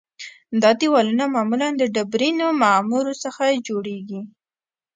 [0.61, 4.21] دا دیوالونه معمولاً د ډبرینو معمورو څخه جوړیږي